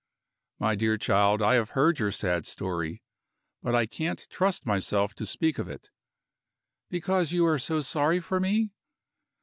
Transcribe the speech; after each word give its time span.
"My 0.57 0.73
dear 0.73 0.97
child, 0.97 1.43
I 1.43 1.53
have 1.53 1.69
heard 1.77 1.99
your 1.99 2.11
sad 2.11 2.47
story 2.47 3.03
but 3.61 3.75
I 3.75 3.85
can't 3.85 4.27
trust 4.31 4.65
myself 4.65 5.13
to 5.13 5.27
speak 5.27 5.59
of 5.59 5.69
it." 5.69 5.91
"Because 6.89 7.33
you 7.33 7.45
are 7.45 7.59
so 7.59 7.81
sorry 7.81 8.19
for 8.19 8.39
me?" 8.39 8.71